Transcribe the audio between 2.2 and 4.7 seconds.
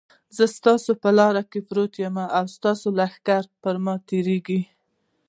او ستا لښکرې پر ما تېرېږي.